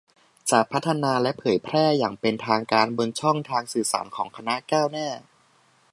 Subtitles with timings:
[0.51, 5.09] จะพัฒนาและเผยแพร่อย่างเป็นทางการบนช่องทางสื่อสารของคณะก้าวหน้า